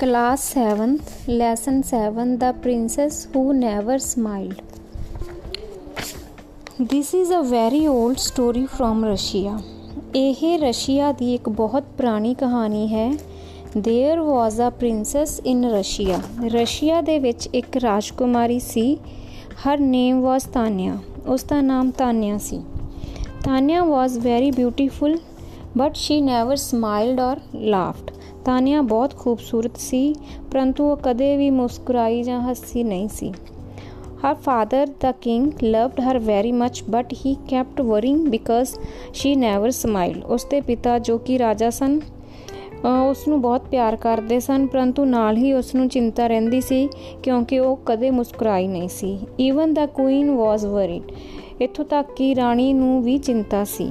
[0.00, 0.96] Class 7
[1.28, 4.60] lesson 7 the princess who never smiled
[6.90, 9.58] this is a very old story from Russia
[10.14, 13.10] ਇਹ Russia ਦੀ ਇੱਕ ਬਹੁਤ ਪੁਰਾਣੀ ਕਹਾਣੀ ਹੈ
[13.78, 18.98] there was a princess in Russia Russia ਦੇ ਵਿੱਚ ਇੱਕ ਰਾਜਕੁਮਾਰੀ ਸੀ
[19.66, 22.62] ਹਰ ਨੇਮ ਵਾਸ ਤਾਨਿਆ ਉਸ ਦਾ ਨਾਮ Tanya C
[23.44, 25.18] Tanya was very beautiful
[25.78, 28.15] but she never smiled or laughed
[28.46, 30.14] Tania ਬਹੁਤ ਖੂਬਸੂਰਤ ਸੀ
[30.52, 33.32] ਪਰੰਤੂ ਉਹ ਕਦੇ ਵੀ ਮੁਸਕਰਾਈ ਜਾਂ ਹੱਸੀ ਨਹੀਂ ਸੀ।
[34.20, 38.70] Her father, the king, loved her very much, but he kept worrying because
[39.18, 40.26] she never smiled.
[40.26, 42.00] ਉਸਦੇ ਪਿਤਾ ਜੋ ਕਿ ਰਾਜਾ ਸਨ
[43.08, 46.88] ਉਸ ਨੂੰ ਬਹੁਤ ਪਿਆਰ ਕਰਦੇ ਸਨ ਪਰੰਤੂ ਨਾਲ ਹੀ ਉਸ ਨੂੰ ਚਿੰਤਾ ਰਹਿੰਦੀ ਸੀ
[47.22, 51.12] ਕਿਉਂਕਿ ਉਹ ਕਦੇ ਮੁਸਕਰਾਈ ਨਹੀਂ ਸੀ। Even the queen was worried
[51.60, 53.88] ਇੱਥੋਂ ਤੱਕ ਕਿ ਰਾਣੀ ਨੂੰ ਵੀ ਚਿੰਤਾ ਸੀ।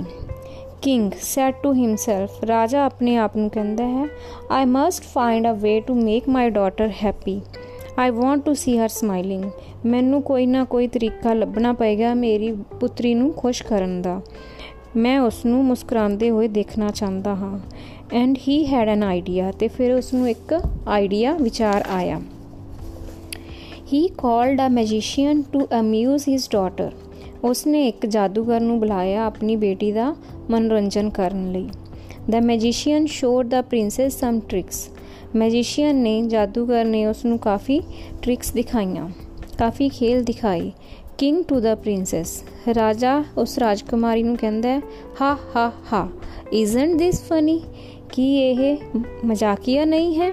[0.82, 4.06] ਕਿੰਗ ਸੈਡ ਟੂ ਹਿਮਸੈਲਫ ਰਾਜਾ ਆਪਣੇ ਆਪ ਨੂੰ ਕਹਿੰਦਾ ਹੈ
[4.52, 7.42] I must find a way to make my daughter happy
[7.98, 9.44] I want to see her smiling
[9.86, 14.22] ਮੈਨੂੰ ਕੋਈ ਨਾ ਕੋਈ ਤਰੀਕਾ ਲੱਭਣਾ ਪਏਗਾ ਮੇਰੀ ਪੁੱਤਰੀ ਨੂੰ ਖੁਸ਼ ਕਰਨ ਦਾ
[14.96, 17.60] ਮੈਂ ਉਸ ਨੂੰ ਮੁਸਕਰਾਉਂਦੇ ਹੋਏ ਦੇਖਣਾ ਚਾਹੁੰਦਾ ਹਾਂ
[18.14, 20.54] and he had an idea ਤੇ ਫਿਰ ਉਸ ਨੂੰ ਇੱਕ
[20.88, 22.20] ਆਈਡੀਆ ਵਿਚਾਰ ਆਇਆ
[23.94, 26.92] he called a magician to amuse his daughter
[27.46, 30.16] ਉਸਨੇ ਇੱਕ ਜਾਦੂਗਰ ਨੂੰ ਬੁਲਾਇਆ ਆਪਣੀ ਬੇਟੀ ਦਾ
[30.50, 31.68] ਮਨੋਰੰਜਨ ਕਰਨ ਲਈ।
[32.30, 34.88] The magician showed the princess some tricks
[35.36, 37.80] magician ਨੇ ਜਾਦੂਗਰ ਨੇ ਉਸ ਨੂੰ ਕਾਫੀ
[38.22, 39.10] ਟ੍ਰਿਕਸ ਦਿਖਾਈਆਂ,
[39.58, 40.72] ਕਾਫੀ ਖੇਲ ਦਿਖਾਏ।
[41.18, 42.44] ਕਿੰਗ ਟੂ ਦ ਪ੍ਰਿੰਸੈਸ
[42.76, 44.80] ਰਾਜਾ ਉਸ ਰਾਜਕੁਮਾਰੀ ਨੂੰ ਕਹਿੰਦਾ ਹੈ,
[45.22, 46.08] ਹਾ ਹਾ ਹਾ
[46.54, 47.62] ਇਜ਼ਨਟ ਥਿਸ ਫਨੀ
[48.12, 48.78] ਕੀ ਇਹ
[49.26, 50.32] ਮਜ਼ਾਕੀਆ ਨਹੀਂ ਹੈ?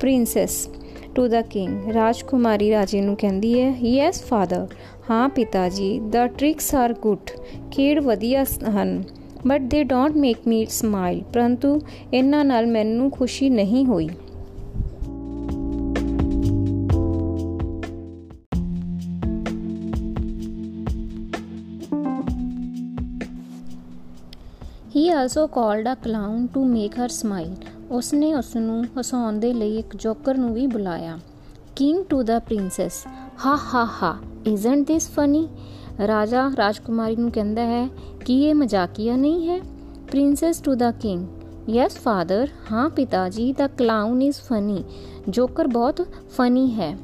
[0.00, 0.68] ਪ੍ਰਿੰਸੈਸ
[1.16, 4.66] ਟੂ ਦ ਕਿੰਗ ਰਾਜਕੁਮਾਰੀ ਰਾਜੇ ਨੂੰ ਕਹਿੰਦੀ ਹੈ ਯੈਸ ਫਾਦਰ
[5.10, 7.30] ਹਾਂ ਪਿਤਾ ਜੀ ਦ ਟ੍ਰਿਕਸ ਆਰ ਗੁੱਡ
[7.70, 9.02] ਖੇਡ ਵਧੀਆ ਹਨ
[9.46, 11.80] ਬਟ ਦੇ ਡੋਂਟ ਮੇਕ ਮੀ ਸਮਾਈਲ ਪਰੰਤੂ
[12.14, 14.08] ਇਹਨਾਂ ਨਾਲ ਮੈਨੂੰ ਖੁਸ਼ੀ ਨਹੀਂ ਹੋਈ
[24.96, 27.54] he also called a clown to make her smile
[27.90, 31.18] ਉਸਨੇ ਉਸ ਨੂੰ ਹਸਾਉਣ ਦੇ ਲਈ ਇੱਕ ਜੋਕਰ ਨੂੰ ਵੀ ਬੁਲਾਇਆ।
[31.76, 33.06] ਕਿੰਗ ਟੂ ਦਾ ਪ੍ਰਿੰਸੈਸ
[33.46, 34.16] ਹਾ ਹਾ ਹਾ
[34.46, 35.48] ਇਜ਼ਨਟ ਥਿਸ ਫਨੀ
[36.06, 37.88] ਰਾਜਾ ਰਾਜਕੁਮਾਰੀ ਨੂੰ ਕਹਿੰਦਾ ਹੈ
[38.24, 39.60] ਕਿ ਇਹ ਮਜ਼ਾਕੀਆ ਨਹੀਂ ਹੈ।
[40.10, 41.26] Princess to the king
[41.68, 44.84] yes father ਹਾਂ ਪਿਤਾ ਜੀ the clown is funny
[45.28, 46.02] joker ਬਹੁਤ
[46.36, 46.96] ਫਨੀ ਹੈ।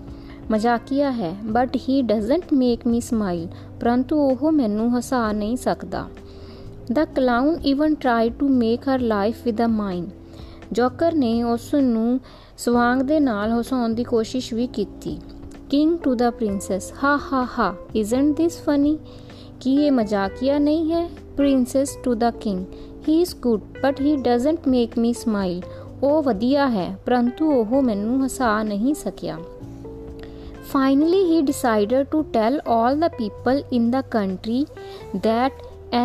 [0.51, 3.49] ਮਜ਼ਾਕੀਆ ਹੈ but he doesn't make me smile
[3.81, 6.07] ਪਰੰਤੂ ਉਹ ਮੈਨੂੰ ਹਸਾ ਨਹੀਂ ਸਕਦਾ।
[6.93, 10.11] The clown even try to make her laugh with a mind
[10.73, 12.21] joker ਨੇ ਉਸ ਨੂੰ
[12.59, 15.21] ਸਵਾਂਗ ਦੇ ਨਾਲ ਹਸਾਉਣ ਦੀ ਕੋਸ਼ਿਸ਼ ਵੀ ਕੀਤੀ।
[15.71, 18.99] ਕਿੰਗ ਟੂ ਦਾ ਪ੍ਰਿੰਸੈਸ ਹਾ ਹਾ ਹਾ ਇਜ਼ਨਟ ਥਿਸ ਫਨੀ
[19.61, 21.11] ਕੀ ਇਹ ਮਜ਼ਾਕੀਆ ਨਹੀਂ ਹੈ?
[21.37, 22.65] Princess to the king
[23.09, 25.63] he is good but he doesn't make me smile
[26.03, 29.39] ਉਹ ਵਧੀਆ ਹੈ, ਪਰੰਤੂ ਉਹ ਮੈਨੂੰ ਹਸਾ ਨਹੀਂ ਸਕਿਆ।
[30.73, 34.67] Finally he decided to tell all the people in the country
[35.17, 35.53] that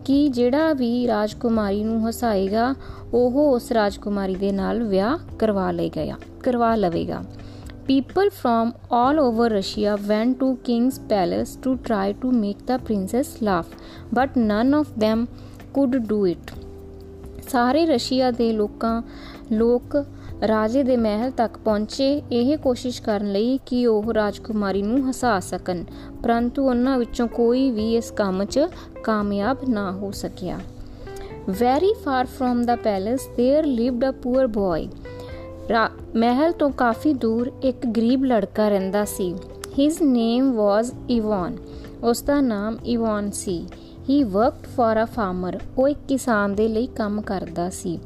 [0.04, 2.74] ਕਿ ਜਿਹੜਾ ਵੀ ਰਾਜਕੁਮਾਰੀ ਨੂੰ ਹਸਾਏਗਾ
[3.14, 7.22] ਉਹ ਉਸ ਰਾਜਕੁਮਾਰੀ ਦੇ ਨਾਲ ਵਿਆਹ ਕਰਵਾ ਲਏਗਾ ਕਰਵਾ ਲਵੇਗਾ
[7.92, 13.32] people from all over Russia went to king's palace to try to make the princess
[13.42, 13.66] laugh
[14.18, 15.24] but none of them
[15.76, 16.54] could do it
[17.48, 19.02] ਸਾਰੇ ਰਸ਼ੀਆ ਦੇ ਲੋਕਾਂ
[19.52, 20.04] ਲੋਕ
[20.48, 25.84] ਰਾਜੇ ਦੇ ਮਹਿਲ ਤੱਕ ਪਹੁੰਚੇ, ਇਹ ਕੋਸ਼ਿਸ਼ ਕਰਨ ਲਈ ਕਿ ਉਹ ਰਾਜਕੁਮਾਰੀ ਨੂੰ ਹਸਾ ਸਕਣ,
[26.22, 28.66] ਪਰੰਤੂ ਉਹਨਾਂ ਵਿੱਚੋਂ ਕੋਈ ਵੀ ਇਸ ਕੰਮ 'ਚ
[29.04, 30.58] ਕਾਮਯਾਬ ਨਾ ਹੋ ਸਕਿਆ।
[31.50, 34.86] Very far from the palace there lived a poor boy
[36.16, 39.34] ਮਹਿਲ ਤੋਂ ਕਾਫੀ ਦੂਰ ਇੱਕ ਗਰੀਬ ਲੜਕਾ ਰਹਿੰਦਾ ਸੀ।
[39.78, 41.56] ਹਿਸ ਨੇਮ ਵਾਸ ਇਵਾਨ
[42.02, 43.64] ਉਸ ਦਾ ਨਾਮ Ivan C.
[44.10, 47.98] He worked for a farmer ਉਹ ਇੱਕ ਕਿਸਾਨ ਦੇ ਲਈ ਕੰਮ ਕਰਦਾ ਸੀ।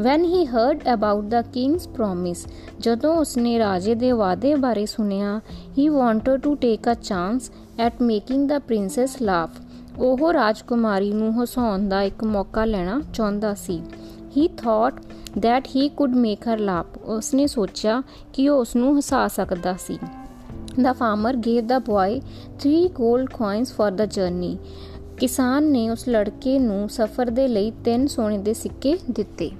[0.00, 2.46] When he heard about the king's promise
[2.80, 5.40] ਜਦੋਂ ਉਸਨੇ ਰਾਜੇ ਦੇ ਵਾਅਦੇ ਬਾਰੇ ਸੁਨਿਆ
[5.78, 9.50] he wanted to take a chance at making the princess laugh
[9.98, 13.82] ਉਹ ਰਾਜਕੁਮਾਰੀ ਨੂੰ ਹਸਾਉਣ ਦਾ ਇੱਕ ਮੌਕਾ ਲੈਣਾ ਚਾਹੁੰਦਾ ਸੀ।
[14.36, 14.94] He thought
[15.38, 17.00] that he could make her laugh.
[17.04, 18.02] ਉਸਨੇ ਸੋਚਿਆ
[18.32, 19.98] ਕਿ ਉਹ ਉਸ ਨੂੰ ਹਸਾ ਸਕਦਾ ਸੀ।
[20.82, 22.20] The farmer gave the boy
[22.66, 24.56] 3 gold coins for the journey.
[25.16, 29.50] ਕਿਸਾਨ ਨੇ ਉਸ ਲੜਕੇ ਨੂੰ ਸਫ਼ਰ ਦੇ ਲਈ 3 ਸੋਨੇ ਦੇ ਸਿੱਕੇ ਦਿੱਤੇ।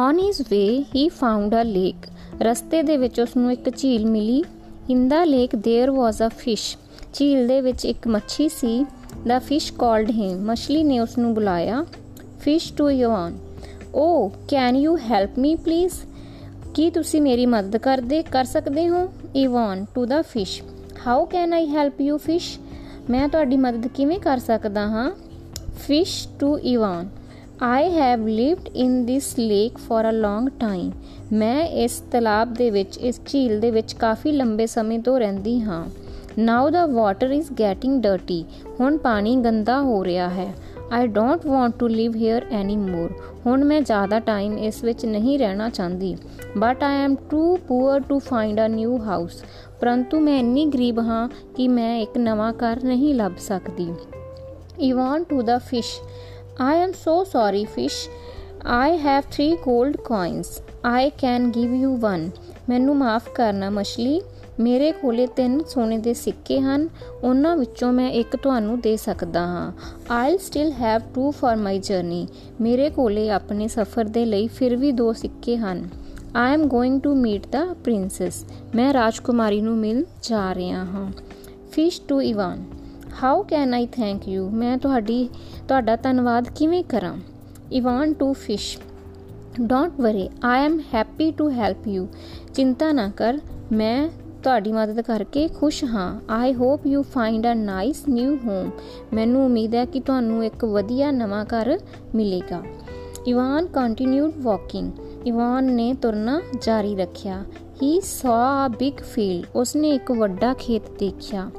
[0.00, 2.08] On his way he found a lake
[2.42, 4.42] ਰਸਤੇ ਦੇ ਵਿੱਚ ਉਸ ਨੂੰ ਇੱਕ ਝੀਲ ਮਿਲੀ
[4.90, 6.76] in the lake there was a fish
[7.14, 8.84] ਝੀਲ ਦੇ ਵਿੱਚ ਇੱਕ ਮੱਛੀ ਸੀ
[9.26, 11.84] ਦਾ ਫਿਸ਼ ਕਾਲਡ ਹਿਮ ਮਛਲੀ ਨੇ ਉਸ ਨੂੰ ਬੁਲਾਇਆ
[12.40, 13.38] fish to Ivan
[13.94, 15.92] oh can you help me please
[16.74, 20.62] ਕੀ ਤੁਸੀਂ ਮੇਰੀ ਮਦਦ ਕਰਦੇ ਕਰ ਸਕਦੇ ਹੋ Ivan to the fish
[21.06, 22.58] how can I help you fish
[23.10, 25.10] ਮੈਂ ਤੁਹਾਡੀ ਮਦਦ ਕਿਵੇਂ ਕਰ ਸਕਦਾ ਹਾਂ
[25.86, 27.08] fish to Ivan
[27.63, 30.91] I have lived in this lake for a long time
[31.33, 35.83] ਮੈਂ ਇਸ ਤਲਾਬ ਦੇ ਵਿੱਚ, ਇਸ ਝੀਲ ਦੇ ਵਿੱਚ ਕਾਫੀ ਲੰਬੇ ਸਮੇਂ ਤੋਂ ਰਹਿੰਦੀ ਹਾਂ।
[36.39, 38.43] Now the water is getting dirty
[38.79, 40.53] ਹੁਣ ਪਾਣੀ ਗੰਦਾ ਹੋ ਰਿਹਾ ਹੈ।
[40.91, 43.13] I don't want to live here any more
[43.45, 46.15] ਹੁਣ ਮੈਂ ਜ਼ਿਆਦਾ ਟਾਈਮ ਇਸ ਵਿੱਚ ਨਹੀਂ ਰਹਿਣਾ ਚਾਹੁੰਦੀ।
[46.57, 49.43] But I am too poor to find a new house
[49.81, 53.91] ਪਰੰਤੂ ਮੈਂ ਇੰਨੀ ਗਰੀਬ ਹਾਂ ਕਿ ਮੈਂ ਇੱਕ ਨਵਾਂ ਘਰ ਨਹੀਂ ਲੱਭ ਸਕਦੀ।
[54.79, 55.99] Ivan to the fish
[56.61, 58.09] I am so sorry fish
[58.65, 60.63] I have 3 골ਡ coins.
[60.85, 62.29] I can give you one
[62.69, 64.21] ਮੈਨੂੰ ਮਾਫ ਕਰਨਾ, ਮਛਲੀ।
[64.59, 66.89] ਮੇਰੇ ਕੋਲੇ ਤਿੰਨ ਸੋਨੇ ਦੇ ਸਿੱਕੇ ਹਨ।
[67.23, 69.71] ਉਹਨਾਂ ਵਿੱਚੋਂ ਮੈਂ ਇੱਕ ਤੁਹਾਨੂੰ ਦੇ ਸਕਦਾ ਹਾਂ।
[70.11, 72.27] I'll still have two for my journey
[72.61, 75.89] ਮੇਰੇ ਕੋਲੇ ਆਪਣੇ ਸਫ਼ਰ ਦੇ ਲਈ ਫਿਰ ਵੀ ਦੋ ਸਿੱਕੇ ਹਨ।
[76.35, 78.45] I am going to meet the princess
[78.75, 81.11] ਮੈਂ ਰਾਜਕੁਮਾਰੀ ਨੂੰ ਮਿਲ ਜਾ ਰਿਹਾ ਹਾਂ।
[81.71, 82.63] Fish to Ivan
[83.13, 85.29] how can I thank you ਮੈਂ ਤੁਹਾਡੀ,
[85.67, 87.15] ਤੁਹਾਡਾ ਧੰਨਵਾਦ ਕਿਵੇਂ ਕਰਾਂ?
[87.71, 88.77] Ivan to fish
[89.61, 92.07] don't worry I am happy to help you
[92.53, 93.39] ਚਿੰਤਾ ਨਾ ਕਰ,
[93.71, 94.09] ਮੈਂ
[94.43, 98.69] ਤੁਹਾਡੀ ਮਦਦ ਕਰਕੇ ਖੁਸ਼ ਹਾਂ। I hope you find a nice new home
[99.13, 101.77] ਮੈਨੂੰ ਉਮੀਦ ਹੈ ਕਿ ਤੁਹਾਨੂੰ ਇੱਕ ਵਧੀਆ ਨਵਾਂ ਘਰ
[102.15, 102.61] ਮਿਲੇਗਾ।
[103.27, 104.91] ਇਵਾਨ ਕੰਟੀਨਿਊਡ ਵਾਕਿੰਗ
[105.27, 107.43] ਇਵਾਨ ਨੇ ਤੁਰਨਾ ਜਾਰੀ ਰੱਖਿਆ
[107.81, 111.49] ਹੀ saw a big field ਉਸਨੇ ਇੱਕ ਵੱਡਾ ਖੇਤ ਦੇਖਿਆ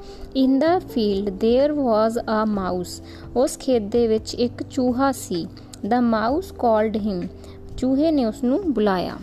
[0.45, 2.95] in the field there was a mouse
[3.37, 5.47] ਉਸ ਖੇਤ ਦੇ ਵਿੱਚ ਇੱਕ ਚੂਹਾ ਸੀ
[5.87, 7.27] the mouse called him
[7.77, 9.17] ਚੂਹੇ ਨੇ ਉਸ ਨੂੰ ਬੁਲਾਇਆ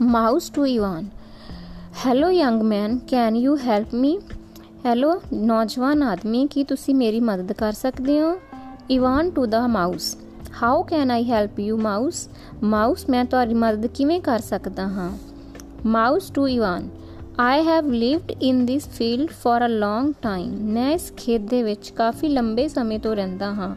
[0.00, 1.06] mouse to Ivan
[2.02, 4.10] hello young man can you help me
[4.88, 8.38] hello, ਨੌਜਵਾਨ ਆਦਮੀ, ਕੀ ਤੁਸੀਂ ਮੇਰੀ ਮਦਦ ਕਰ ਸਕਦੇ ਹੋ?
[8.90, 10.16] Ivan to the mouse
[10.62, 12.28] how can I help you mouse
[12.62, 15.10] mouse ਮੈਂ ਤੁਹਾਡੀ ਮਦਦ ਕਿਵੇਂ ਕਰ ਸਕਦਾ ਹਾਂ?
[15.86, 16.88] Mouse to Ivan
[17.38, 21.90] I have lived in this field for a long time ਮੈਂ ਇਸ ਖੇਤ ਦੇ ਵਿੱਚ
[21.90, 23.74] ਕਾਫੀ ਲੰਬੇ ਸਮੇਂ ਤੋਂ ਰਹਿੰਦਾ ਹਾਂ।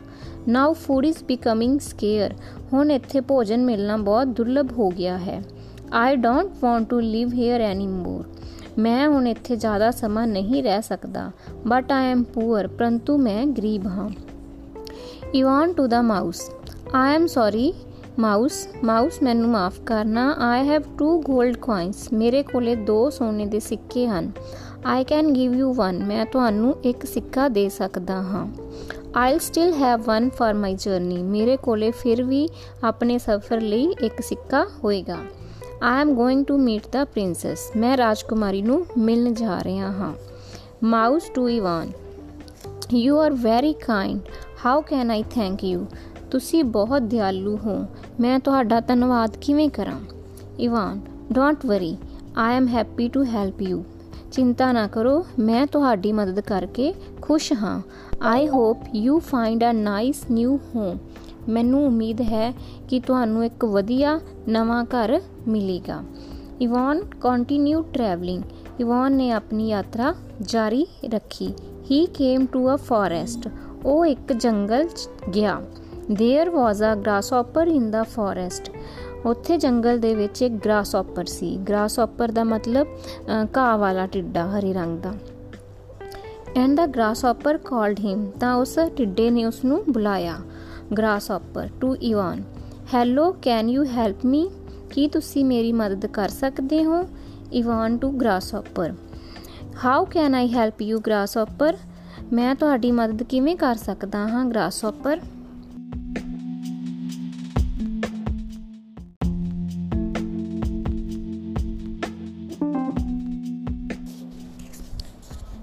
[0.47, 2.33] Now food is becoming scarce
[2.73, 5.41] ਹੁਣ ਇੱਥੇ ਭੋਜਨ ਮਿਲਣਾ ਬਹੁਤ ਦੁਰਲਭ ਹੋ ਗਿਆ ਹੈ।
[5.93, 8.23] I don't want to live here anymore
[8.79, 11.31] ਮੈਂ ਹੁਣ ਇੱਥੇ ਜ਼ਿਆਦਾ ਸਮਾਂ ਨਹੀਂ ਰਹਿ ਸਕਦਾ।
[11.67, 14.09] ਬਟ ਆਈ ਐਮ ਪੂਅਰ ਪਰੰਤੂ ਮੈਂ ਗਰੀਬ ਹਾਂ।
[15.35, 16.51] Ivan to the mouse
[16.93, 17.73] I am sorry
[18.19, 23.59] mouse mouse ਮੈਨੂੰ ਮਾਫ ਕਰਨਾ। ਆਈ ਹੈਵ ਟੂ 골ਡ coins, ਮੇਰੇ ਕੋਲੇ ਦੋ ਸੋਨੇ ਦੇ
[23.59, 24.31] ਸਿੱਕੇ ਹਨ।
[24.85, 28.47] I can give you one ਮੈਂ ਤੁਹਾਨੂੰ ਇੱਕ ਸਿੱਕਾ ਦੇ ਸਕਦਾ ਹਾਂ।
[29.15, 32.49] I'll still have one for my journey ਮੇਰੇ ਕੋਲੇ ਫਿਰ ਵੀ
[32.83, 35.17] ਆਪਣੇ ਸਫ਼ਰ ਲਈ ਇੱਕ ਸਿੱਕਾ ਹੋਏਗਾ।
[35.83, 40.13] I am going to meet the princess ਮੈਂ ਰਾਜਕੁਮਾਰੀ ਨੂੰ ਮਿਲਣ ਜਾ ਰਿਹਾ ਹਾਂ।
[40.83, 41.91] Mouse to Ivan
[42.93, 44.19] you are very kind
[44.65, 45.85] how can I thank you
[46.31, 47.85] ਤੁਸੀਂ ਬਹੁਤ ਦਿਆਲੂ ਹੋ।
[48.19, 49.99] ਮੈਂ ਤੁਹਾਡਾ ਧੰਨਵਾਦ ਕਿਵੇਂ ਕਰਾਂ?
[50.59, 51.01] Ivan
[51.31, 51.95] don't worry
[52.37, 53.83] I am happy to help you
[54.31, 57.81] ਚਿੰਤਾ ਨਾ ਕਰੋ। ਮੈਂ ਤੁਹਾਡੀ ਮਦਦ ਕਰਕੇ ਖੁਸ਼ ਹਾਂ।
[58.21, 60.97] I hope you find a nice new home
[61.48, 62.52] ਮੈਨੂੰ ਉਮੀਦ ਹੈ
[62.88, 66.02] ਕਿ ਤੁਹਾਨੂੰ ਇੱਕ ਵਧੀਆ ਨਵਾਂ ਘਰ ਮਿਲੇਗਾ
[66.60, 68.42] ਇਵਾਨ ਕੰਟੀਨਿਊ ਟਰੈਵਲਿੰਗ
[68.80, 71.52] ਇਵਾਨ ਨੇ ਆਪਣੀ ਯਾਤਰਾ ਜਾਰੀ ਰੱਖੀ
[71.90, 73.48] he came to a forest
[73.84, 74.88] ਉਹ ਇੱਕ ਜੰਗਲ
[75.34, 75.62] ਗਿਆ
[76.12, 78.70] there was a grasshopper in the forest
[79.24, 82.86] ਉੱਥੇ ਜੰਗਲ ਦੇ ਵਿੱਚ ਇੱਕ ਗ੍ਰਾਸਹੌਪਰ ਸੀ ਗ੍ਰਾਸਹੌਪਰ ਦਾ ਮਤਲਬ
[83.56, 85.14] ਘਾਹ ਵਾਲਾ ਟਿੱਡਾ ਹਰੇ ਰੰਗ ਦਾ
[86.56, 90.36] and the grasshopper called him ਤਾਂ ਉਸ ਟਿੱਡੇ ਨੇ ਉਸ ਨੂੰ ਬੁਲਾਇਆ
[90.97, 92.41] Grasshopper to Ivan
[92.93, 94.49] hello can you help me
[94.91, 97.03] ਕੀ ਤੁਸੀਂ ਮੇਰੀ ਮਦਦ ਕਰ ਸਕਦੇ ਹੋ?
[97.53, 98.93] Ivan to grasshopper
[99.85, 101.77] how can I help you grasshopper
[102.33, 105.19] ਮੈਂ ਤੁਹਾਡੀ ਮਦਦ ਕਿਵੇਂ ਕਰ ਸਕਦਾ ਹਾਂ grasshopper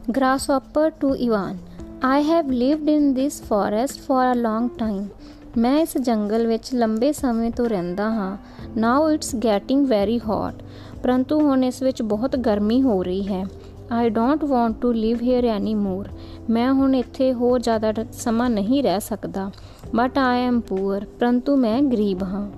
[0.09, 1.59] Grasshopper to Ivan
[2.03, 5.11] I have lived in this forest for a long time.
[5.57, 8.37] ਮੈਂ ਇਸ ਜੰਗਲ ਵਿੱਚ ਲੰਬੇ ਸਮੇਂ ਤੋਂ ਰਹਿੰਦਾ ਹਾਂ।
[8.77, 10.63] Now it's getting very hot
[11.03, 13.47] ਪਰੰਤੂ ਹੁਣ ਇਸ ਵਿੱਚ ਬਹੁਤ ਗਰਮੀ ਹੋ ਰਹੀ ਹੈ।
[13.93, 16.09] I don't want to live here any more
[16.51, 19.51] ਮੈਂ ਹੁਣ ਇੱਥੇ ਹੋਰ ਜ਼ਿਆਦਾ ਸਮਾਂ ਨਹੀਂ ਰਹਿ ਸਕਦਾ।
[19.95, 22.51] ਬਟ ਆਈ ਐਮ ਪੂਅਰ ਪਰੰਤੂ ਮੈਂ ਗਰੀਬ ਹਾਂ।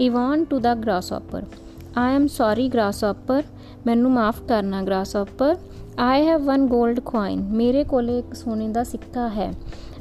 [0.00, 1.42] Ivan to the grasshopper
[1.96, 3.42] I am sorry grasshopper
[3.86, 5.56] ਮੈਨੂੰ ਮਾਫ ਕਰਨਾ ਗ੍ਰਾਸਹੌਪਰ
[5.98, 7.42] ਆਈ ਹੈਵ ਵਨ 골ਡ coin.
[7.42, 9.52] ਮੇਰੇ ਕੋਲੇ ਇੱਕ ਸੋਨੇ ਦਾ ਸਿੱਕਾ ਹੈ।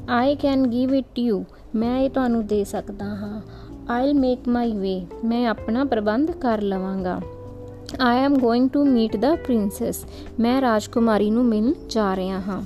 [0.10, 1.46] I can give it you
[1.78, 3.42] ਮੈਂ ਇਹ ਤੁਹਾਨੂੰ ਦੇ ਸਕਦਾ ਹਾਂ।
[3.90, 7.20] ਆਈਲ ਮੇਕ ਮਾਈ ਵੇ ਮੈਂ ਆਪਣਾ ਪ੍ਰਬੰਧ ਕਰ ਲਵਾਂਗਾ।
[8.00, 10.06] I am going to meet the princess
[10.40, 12.62] ਮੈਂ ਰਾਜਕੁਮਾਰੀ ਨੂੰ ਮਿਲਣ ਜਾ ਰਿਹਾ ਹਾਂ।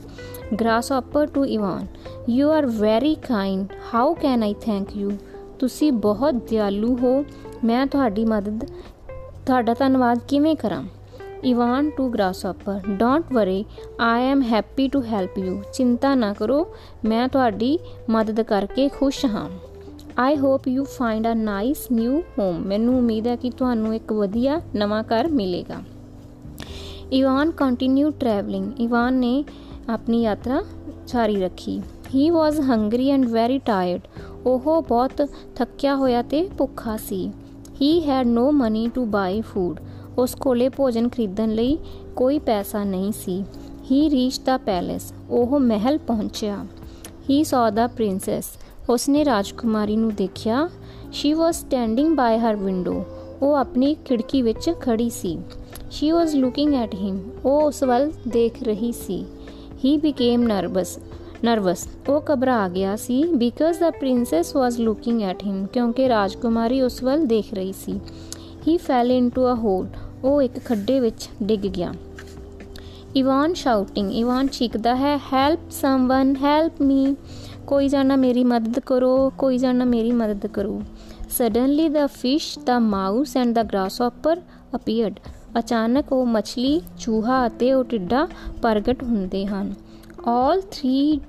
[0.60, 1.86] Grasshopper to Ivan
[2.30, 5.12] you are very kind how can I thank you
[5.60, 7.26] ਤੁਸੀਂ ਬਹੁਤ ਦਿਆਲੂ ਹੋ।
[7.64, 8.66] ਮੈਂ ਤੁਹਾਡੀ ਮਦਦ
[9.46, 10.84] ਤੁਹਾਡਾ ਧੰਨਵਾਦ ਕਿਵੇਂ ਕਰਾਂ?
[11.44, 13.64] Ivan to grasshopper don't worry
[14.00, 16.66] I am happy to help you ਚਿੰਤਾ ਨਾ ਕਰੋ,
[17.06, 17.78] ਮੈਂ ਤੁਹਾਡੀ
[18.10, 19.50] ਮਦਦ ਕਰਕੇ ਖੁਸ਼ ਹਾਂ।
[20.20, 24.62] I hope you find a nice new home ਮੈਨੂੰ ਉਮੀਦ ਹੈ ਕਿ ਤੁਹਾਨੂੰ ਇੱਕ ਵਧੀਆ
[24.76, 25.82] ਨਵਾਂ ਘਰ ਮਿਲੇਗਾ।
[27.12, 29.44] ਇਵਾਨ ਕੰਟੀਨਿਊ ਟਰੈਵਲਿੰਗ ਇਵਾਨ ਨੇ
[29.90, 30.64] ਆਪਣੀ ਯਾਤਰਾ
[31.08, 31.82] ਜਾਰੀ ਰੱਖੀ।
[32.16, 34.02] He was hungry and very tired
[34.46, 35.22] ਉਹ ਬਹੁਤ
[35.56, 37.30] ਥੱਕਿਆ ਹੋਇਆ ਤੇ ਭੁੱਖਾ ਸੀ।
[37.82, 39.80] He had no money to buy food
[40.18, 41.78] ਉਸ ਕੋਲੇ ਭੋਜਨ ਖਰੀਦਣ ਲਈ
[42.16, 43.44] ਕੋਈ ਪੈਸਾ ਨਹੀਂ ਸੀ।
[43.92, 46.66] ਹੀ ਰੀਚ ਦਾ ਪੈਲੇਸ, ਉਹ ਮਹਿਲ ਪਹੁੰਚਿਆ।
[47.30, 48.46] ਹੀ ਸੌ ਦਾ ਪ੍ਰਿੰਸੈਸ,
[48.90, 50.70] ਉਸਨੇ ਰਾਜਕੁਮਾਰੀ ਨੂੰ ਦੇਖਿਆ।
[51.12, 53.04] She was standing by her window
[53.42, 55.38] ਉਹ ਆਪਣੀ ਖਿੜਕੀ ਵਿੱਚ ਖੜੀ ਸੀ।
[55.92, 59.26] She was looking at him ਉਹ ਉਸ ਵੱਲ ਦੇਖ ਰਹੀ ਸੀ।
[59.86, 61.00] ਹੀ ਬਿਕੇਮ ਨਰਵਸ
[61.44, 67.04] ਨਰਵਸ ਉਹ ਘਬਰਾ ਗਿਆ ਸੀ because the princess was looking at him ਕਿਉਂਕਿ ਰਾਜਕੁਮਾਰੀ ਉਸ
[67.04, 68.00] ਵੱਲ ਦੇਖ ਰਹੀ ਸੀ।
[68.68, 69.88] ਹੀ ਫੈਲ ਇਨਟੂ ਅ ਹੋਲ
[70.24, 71.94] ਉਹ ਇੱਕ ਖੱਡੇ ਵਿੱਚ ਡਿੱਗ ਗਿਆ।
[73.16, 77.16] ਇਵਾਨ ਸ਼ਾਊਟਿੰਗ ਇਵਾਨ ਚੀਕਦਾ ਹੈ ਹੈਲਪ ਸਮਵਨ ਹੈਲਪ ਮੀ
[77.68, 80.82] ਕੋਈ ਜਾਣਾ ਮੇਰੀ ਮਦਦ ਕਰੋ, ਕੋਈ ਜਾਣਾ ਮੇਰੀ ਮਦਦ ਕਰੋ।
[81.30, 84.42] Suddenly the fish the mouse and the grasshopper
[84.76, 85.20] appeared
[85.60, 88.28] ਅਚਾਨਕ ਉਹ ਮੱਛਲੀ, ਚੂਹਾ ਅਤੇ ਉਹ ਟਿੱਡਾ
[88.62, 89.74] ਪ੍ਰਗਟ ਹੁੰਦੇ ਹਨ।
[90.28, 91.20] All 3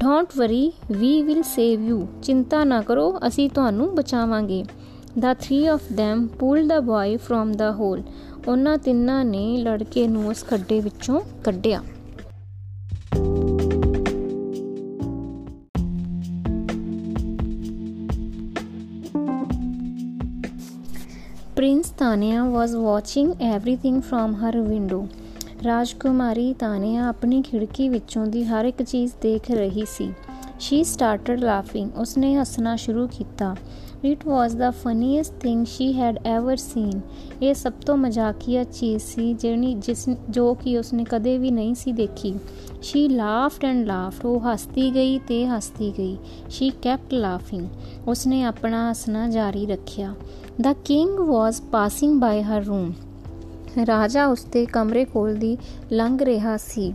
[0.00, 4.64] don't worry we will save you ਚਿੰਤਾ ਨਾ ਕਰੋ, ਅਸੀਂ ਤੁਹਾਨੂੰ ਬਚਾਵਾਂਗੇ।
[5.20, 8.02] The three of them pulled the boy from the hole.
[8.48, 11.82] ਉਹਨਾਂ ਤਿੰਨਾਂ ਨੇ ਲੜਕੇ ਨੂੰ ਉਸ ਖੱਡੇ ਵਿੱਚੋਂ ਕੱਢਿਆ।
[21.58, 25.06] Prince Tanya was watching everything from her window.
[25.64, 30.12] ਰਾਜਕੁਮਾਰੀ ਤਾਨਿਆ ਆਪਣੀ ਖਿੜਕੀ ਵਿੱਚੋਂ ਦੀ ਹਰ ਇੱਕ ਚੀਜ਼ ਦੇਖ ਰਹੀ ਸੀ।
[30.44, 32.00] She started laughing.
[32.00, 33.56] ਉਸਨੇ ਹੱਸਣਾ ਸ਼ੁਰੂ ਕੀਤਾ।
[34.04, 37.00] It was the funniest thing she had ever seen
[37.42, 41.92] ਇਹ ਸਭ ਤੋਂ ਮਜ਼ਾਕੀਆ ਚੀਜ਼ ਸੀ ਜਿਹੜੀ ਜਿਸ ਜੋ ਕਿ ਉਸਨੇ ਕਦੇ ਵੀ ਨਹੀਂ ਸੀ
[41.92, 42.34] ਦੇਖੀ।
[42.82, 46.16] ਸ਼ੀ ਲਾਫਡ ਐਂਡ ਲਾਫਡ ਉਹ ਹੱਸਦੀ ਗਈ ਤੇ ਹੱਸਦੀ ਗਈ।
[46.50, 47.68] ਸ਼ੀ ਕੈਪਟ ਲਾਫਿੰਗ
[48.08, 50.14] ਉਸਨੇ ਆਪਣਾ ਹੱਸਣਾ ਜਾਰੀ ਰੱਖਿਆ।
[50.60, 52.92] The king was passing by her room
[53.86, 55.58] ਰਾਜਾ ਉਸਦੇ ਕਮਰੇ ਕੋਲ ਦੀ
[55.92, 56.94] ਲੰਘ ਰਿਹਾ ਸੀ।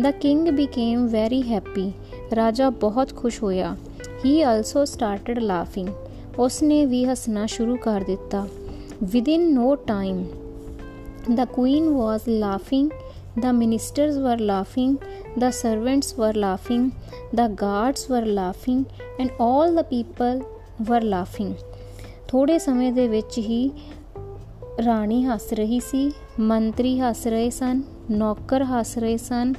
[0.03, 1.91] The king became very happy
[2.37, 3.77] ਰਾਜਾ ਬਹੁਤ ਖੁਸ਼ ਹੋਇਆ
[4.25, 5.91] he also started laughing
[6.39, 8.47] ਉਸਨੇ ਵੀ ਹੱਸਣਾ ਸ਼ੁਰੂ ਕਰ ਦਿੱਤਾ
[9.15, 10.21] within no time
[11.39, 12.89] the queen was laughing
[13.45, 14.95] the ministers were laughing
[15.45, 16.87] the servants were laughing
[17.41, 18.83] the guards were laughing
[19.23, 20.43] and all the people
[20.91, 21.53] were laughing
[22.29, 23.71] ਥੋੜੇ ਸਮੇਂ ਦੇ ਵਿੱਚ ਹੀ
[24.85, 29.55] ਰਾਣੀ ਹੱਸ ਰਹੀ ਸੀ ਮੰਤਰੀ ਹੱਸ ਰਹੇ ਸਨ ਨੌਕਰ ਹੱਸ ਰਹੇ ਸਨ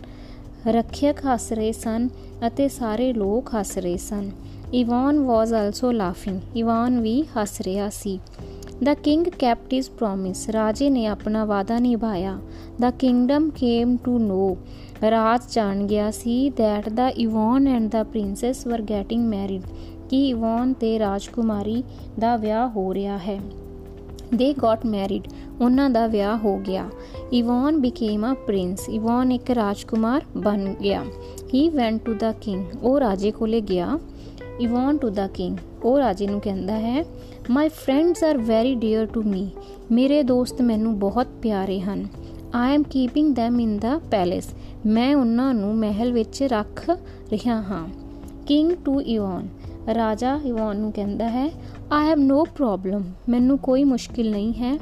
[0.67, 2.09] ਰੱਖਿਅਕ ਹੱਸ ਰਹੇ ਸਨ
[2.47, 4.31] ਅਤੇ ਸਾਰੇ ਲੋਕ ਹੱਸ ਰਹੇ ਸਨ।
[4.73, 8.19] Ivan was also laughing Ivan ਵੀ ਹੱਸ ਰਿਹਾ ਸੀ।
[8.83, 12.37] The king kept his promise ਰਾਜੇ ਨੇ ਆਪਣਾ ਵਾਅਦਾ ਨਿਭਾਇਆ।
[12.81, 14.57] The kingdom came to know
[15.11, 19.61] ਰਾਜ ਜਾਣ ਗਿਆ ਸੀ। That the Ivan and the princess were getting married
[20.09, 21.83] ਕਿ ਇਵਾਨ ਤੇ ਰਾਜਕੁਮਾਰੀ
[22.19, 23.39] ਦਾ ਵਿਆਹ ਹੋ ਰਿਹਾ ਹੈ?
[24.35, 25.27] ਦੇ ਗਾਟ ਮੈਰਿਡ
[25.61, 26.89] ਉਹਨਾਂ ਦਾ ਵਿਆਹ ਹੋ ਗਿਆ।
[27.33, 31.03] Ivan became a prince Ivan ਇੱਕ ਰਾਜਕੁਮਾਰ ਬਣ ਗਿਆ।
[31.53, 33.99] ਹੀ ਵੈਂਟ ਟੂ ਦਾ ਕਿੰਗ ਉਹ ਰਾਜੇ ਕੋਲੇ ਗਿਆ।
[34.59, 37.03] ਇਵਾਨ ਟੂ ਦਾ ਕਿੰਗ ਉਹ ਰਾਜੇ ਨੂੰ ਕਹਿੰਦਾ ਹੈ
[37.49, 39.49] my friends are very dear to me
[39.91, 42.07] ਮੇਰੇ ਦੋਸਤ ਮੈਨੂੰ ਬਹੁਤ ਪਿਆਰੇ ਹਨ।
[42.55, 44.49] I am keeping them in the palace
[44.85, 46.89] ਮੈਂ ਉਹਨਾਂ ਨੂੰ ਮਹਿਲ ਵਿੱਚ ਰੱਖ
[47.31, 47.87] ਰਿਹਾ ਹਾਂ।
[48.47, 49.47] ਕਿੰਗ ਟੂ ਇਵਾਨ
[49.93, 51.49] ਰਾਜਾ ਇਵਾਨ ਨੂੰ ਕਹਿੰਦਾ ਹੈ
[51.91, 54.77] ਆਈ ਹੈਵ ਨੋ ਪ੍ਰੋਬਲਮ ਮੈਨੂੰ ਕੋਈ ਮੁਸ਼ਕਿਲ ਨਹੀਂ ਹੈ।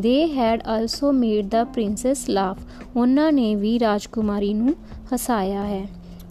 [0.00, 2.58] They had also made the princess laugh
[2.96, 4.74] ਉਹਨਾਂ ਨੇ ਵੀ ਰਾਜਕੁਮਾਰੀ ਨੂੰ
[5.14, 5.84] ਹਸਾਇਆ ਹੈ।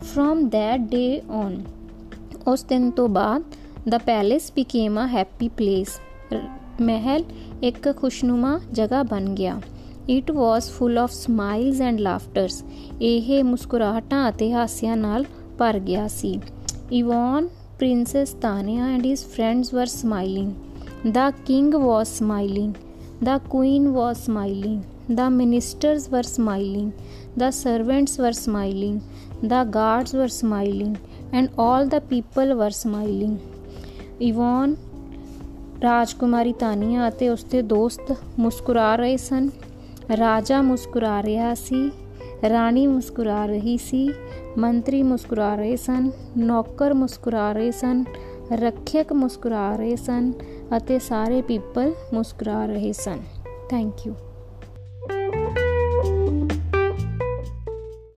[0.03, 1.61] ਫਰੋਮ ਥੈਟ ਡੇ ਔਨ
[2.47, 3.43] ਉਸ ਦਿਨ ਤੋਂ ਬਾਅਦ
[3.89, 5.99] the palace became a happy place
[6.81, 7.23] ਮਹਿਲ
[7.63, 9.59] ਇੱਕ ਖੁਸ਼ਨੁਮਾ ਜਗ੍ਹਾ ਬਣ ਗਿਆ।
[10.09, 12.63] It was full of smiles and laughters
[13.01, 15.25] ਇਹ ਮੁਸਕਰਾਹਟਾਂ ਅਤੇ ਹਾਸਿਆਂ ਨਾਲ
[15.57, 16.39] ਭਰ ਗਿਆ ਸੀ।
[16.91, 17.47] Ivan
[17.83, 20.51] princess Tanya and his friends were smiling
[21.11, 22.73] the king was smiling
[23.23, 26.91] the queen was smiling the ministers were smiling
[27.39, 28.99] the servants were smiling
[29.45, 30.95] the guards were smiling
[31.33, 33.35] and all the people were smiling.
[34.21, 34.75] Ivan
[35.83, 39.49] ਰਾਜਕੁਮਾਰੀ ਤਾਨੀਆ ਅਤੇ ਉਸਦੇ ਦੋਸਤ ਮੁਸਕਰਾ ਰਹੇ ਸਨ।
[40.17, 41.91] ਰਾਜਾ ਮੁਸਕਰਾ ਰਿਹਾ ਸੀ।
[42.49, 44.09] ਰਾਣੀ ਮੁਸਕਰਾ ਰਹੀ ਸੀ,
[44.57, 48.03] ਮੰਤਰੀ ਮੁਸਕਰਾ ਰਹੇ ਸਨ, ਨੌਕਰ ਮੁਸਕਰਾ ਰਹੇ ਸਨ,
[48.53, 50.33] ਰੱਖਿਅਕ ਮੁਸਕਰਾ ਰਹੇ ਸਨ
[50.77, 53.19] ਅਤੇ ਸਾਰੇ ਪੀਪਲ ਮੁਸਕਰਾ ਰਹੇ ਸਨ।
[53.69, 54.13] Thank you